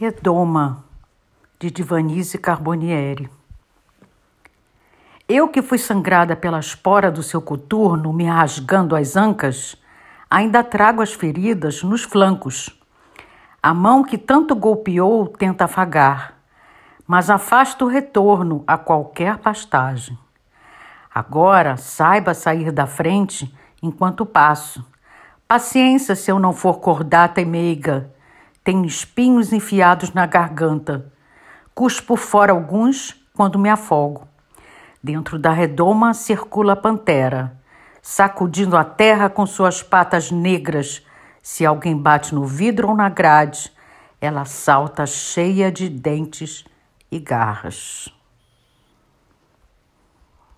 [0.00, 0.84] Redoma,
[1.58, 3.28] de Divanise Carbonieri.
[5.28, 9.76] Eu que fui sangrada pela espora do seu coturno, me rasgando as ancas,
[10.30, 12.78] ainda trago as feridas nos flancos.
[13.60, 16.34] A mão que tanto golpeou tenta afagar,
[17.04, 20.16] mas afasta o retorno a qualquer pastagem.
[21.12, 23.52] Agora saiba sair da frente
[23.82, 24.86] enquanto passo.
[25.48, 28.16] Paciência se eu não for cordata e meiga
[28.68, 31.10] tenho espinhos enfiados na garganta.
[31.74, 34.28] Cuspo fora alguns quando me afogo.
[35.02, 37.58] Dentro da redoma circula a pantera,
[38.02, 41.02] sacudindo a terra com suas patas negras.
[41.40, 43.72] Se alguém bate no vidro ou na grade,
[44.20, 46.62] ela salta cheia de dentes
[47.10, 48.17] e garras.